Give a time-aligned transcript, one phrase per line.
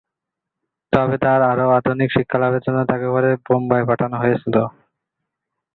[0.93, 4.55] তবে তাঁর আরও আধুনিক শিক্ষা লাভের জন্য তাঁকে পরে বোম্বাই পাঠানো হয়েছিল।